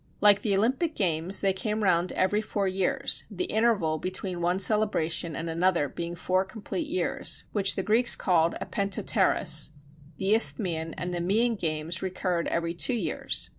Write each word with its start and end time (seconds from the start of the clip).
Like 0.19 0.41
the 0.41 0.57
Olympic 0.57 0.95
games, 0.95 1.41
they 1.41 1.53
came 1.53 1.83
round 1.83 2.11
every 2.13 2.41
four 2.41 2.67
years 2.67 3.23
(the 3.29 3.43
interval 3.45 3.99
between 3.99 4.41
one 4.41 4.57
celebration 4.57 5.35
and 5.35 5.47
another 5.47 5.87
being 5.87 6.15
four 6.15 6.43
complete 6.43 6.87
years, 6.87 7.43
which 7.51 7.75
the 7.75 7.83
Greeks 7.83 8.15
called 8.15 8.55
a 8.59 8.65
Pentæteris): 8.65 9.73
the 10.17 10.33
Isthmian 10.33 10.95
and 10.95 11.11
Nemean 11.13 11.53
games 11.55 12.01
recurred 12.01 12.47
every 12.47 12.73
two 12.73 12.95
years. 12.95 13.49